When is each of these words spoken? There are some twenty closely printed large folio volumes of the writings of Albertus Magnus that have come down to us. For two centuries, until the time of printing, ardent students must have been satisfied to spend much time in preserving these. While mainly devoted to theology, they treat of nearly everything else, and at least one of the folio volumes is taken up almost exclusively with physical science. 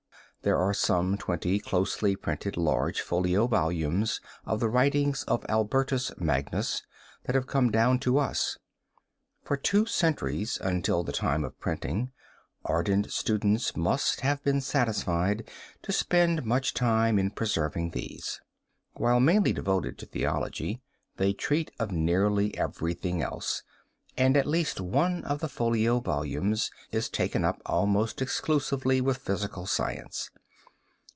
There 0.43 0.57
are 0.57 0.73
some 0.73 1.17
twenty 1.19 1.59
closely 1.59 2.15
printed 2.15 2.57
large 2.57 3.01
folio 3.01 3.45
volumes 3.45 4.19
of 4.43 4.59
the 4.59 4.69
writings 4.69 5.21
of 5.25 5.45
Albertus 5.47 6.11
Magnus 6.17 6.81
that 7.25 7.35
have 7.35 7.45
come 7.45 7.69
down 7.69 7.99
to 7.99 8.17
us. 8.17 8.57
For 9.43 9.55
two 9.55 9.85
centuries, 9.85 10.57
until 10.59 11.03
the 11.03 11.11
time 11.11 11.43
of 11.43 11.59
printing, 11.59 12.11
ardent 12.65 13.11
students 13.11 13.75
must 13.75 14.21
have 14.21 14.43
been 14.43 14.61
satisfied 14.61 15.47
to 15.83 15.91
spend 15.91 16.43
much 16.43 16.73
time 16.73 17.19
in 17.19 17.29
preserving 17.29 17.91
these. 17.91 18.41
While 18.93 19.19
mainly 19.19 19.53
devoted 19.53 19.99
to 19.99 20.07
theology, 20.07 20.81
they 21.17 21.33
treat 21.33 21.69
of 21.77 21.91
nearly 21.91 22.57
everything 22.57 23.21
else, 23.21 23.61
and 24.17 24.35
at 24.35 24.45
least 24.45 24.81
one 24.81 25.23
of 25.23 25.39
the 25.39 25.47
folio 25.47 26.01
volumes 26.01 26.69
is 26.91 27.07
taken 27.07 27.45
up 27.45 27.61
almost 27.65 28.21
exclusively 28.21 28.99
with 28.99 29.15
physical 29.17 29.65
science. 29.65 30.29